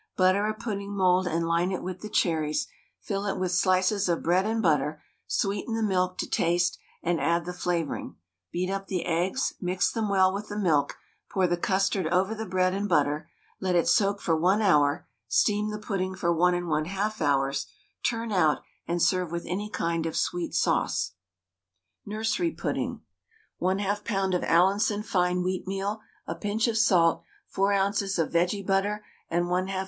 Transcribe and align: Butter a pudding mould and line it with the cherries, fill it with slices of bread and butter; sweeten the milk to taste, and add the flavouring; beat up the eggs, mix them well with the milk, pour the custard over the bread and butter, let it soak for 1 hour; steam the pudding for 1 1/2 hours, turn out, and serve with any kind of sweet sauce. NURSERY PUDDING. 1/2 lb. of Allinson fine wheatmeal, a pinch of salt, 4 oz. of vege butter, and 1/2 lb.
Butter 0.17 0.47
a 0.47 0.55
pudding 0.55 0.95
mould 0.95 1.27
and 1.27 1.47
line 1.47 1.71
it 1.71 1.83
with 1.83 2.01
the 2.01 2.09
cherries, 2.09 2.65
fill 3.01 3.27
it 3.27 3.37
with 3.37 3.51
slices 3.51 4.09
of 4.09 4.23
bread 4.23 4.47
and 4.47 4.59
butter; 4.59 4.99
sweeten 5.27 5.75
the 5.75 5.83
milk 5.83 6.17
to 6.17 6.27
taste, 6.27 6.79
and 7.03 7.19
add 7.21 7.45
the 7.45 7.53
flavouring; 7.53 8.15
beat 8.51 8.67
up 8.71 8.87
the 8.87 9.05
eggs, 9.05 9.53
mix 9.61 9.91
them 9.91 10.09
well 10.09 10.33
with 10.33 10.47
the 10.49 10.57
milk, 10.57 10.97
pour 11.29 11.45
the 11.45 11.55
custard 11.55 12.07
over 12.07 12.33
the 12.33 12.47
bread 12.47 12.73
and 12.73 12.89
butter, 12.89 13.29
let 13.59 13.75
it 13.75 13.87
soak 13.87 14.19
for 14.21 14.35
1 14.35 14.59
hour; 14.59 15.07
steam 15.27 15.69
the 15.69 15.77
pudding 15.77 16.15
for 16.15 16.33
1 16.33 16.55
1/2 16.65 17.21
hours, 17.21 17.67
turn 18.01 18.31
out, 18.31 18.63
and 18.87 19.03
serve 19.03 19.31
with 19.31 19.45
any 19.45 19.69
kind 19.69 20.07
of 20.07 20.17
sweet 20.17 20.55
sauce. 20.55 21.11
NURSERY 22.07 22.53
PUDDING. 22.53 23.01
1/2 23.61 24.03
lb. 24.03 24.35
of 24.35 24.43
Allinson 24.45 25.03
fine 25.03 25.43
wheatmeal, 25.43 25.99
a 26.25 26.33
pinch 26.33 26.67
of 26.67 26.75
salt, 26.75 27.21
4 27.49 27.71
oz. 27.73 28.17
of 28.17 28.31
vege 28.31 28.65
butter, 28.65 29.05
and 29.29 29.45
1/2 29.45 29.69
lb. 29.69 29.79